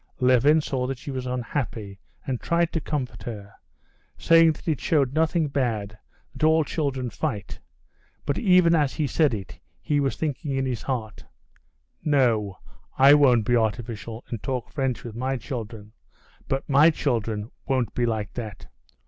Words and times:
Levin 0.19 0.59
saw 0.61 0.91
she 0.95 1.11
was 1.11 1.27
unhappy 1.27 1.99
and 2.25 2.41
tried 2.41 2.71
to 2.71 2.81
comfort 2.81 3.21
her, 3.21 3.53
saying 4.17 4.51
that 4.51 4.67
it 4.67 4.81
showed 4.81 5.13
nothing 5.13 5.47
bad, 5.47 5.95
that 6.33 6.43
all 6.43 6.63
children 6.63 7.07
fight; 7.11 7.59
but, 8.25 8.35
even 8.35 8.73
as 8.73 8.95
he 8.95 9.05
said 9.05 9.31
it, 9.31 9.59
he 9.79 9.99
was 9.99 10.15
thinking 10.17 10.55
in 10.55 10.65
his 10.65 10.81
heart: 10.81 11.23
"No, 12.03 12.57
I 12.97 13.13
won't 13.13 13.45
be 13.45 13.55
artificial 13.55 14.25
and 14.29 14.41
talk 14.41 14.71
French 14.71 15.03
with 15.03 15.13
my 15.13 15.37
children; 15.37 15.93
but 16.47 16.67
my 16.67 16.89
children 16.89 17.51
won't 17.67 17.93
be 17.93 18.07
like 18.07 18.33
that. 18.33 18.65